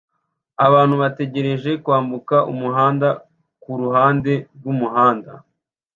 Abantu 0.65 0.95
bategereje 1.01 1.71
kwambuka 1.83 2.35
umuhanda 2.51 3.09
kuruhande 3.63 4.33
rwumuhanda 4.55 5.31